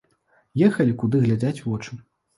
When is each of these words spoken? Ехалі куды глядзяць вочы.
Ехалі 0.67 0.95
куды 1.03 1.23
глядзяць 1.27 1.63
вочы. 1.67 1.93